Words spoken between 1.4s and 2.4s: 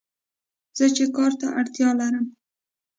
اړتیا لرم